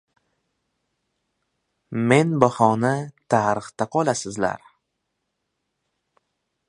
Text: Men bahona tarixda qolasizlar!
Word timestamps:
Men 2.11 2.33
bahona 2.45 2.93
tarixda 3.35 3.89
qolasizlar! 3.97 4.67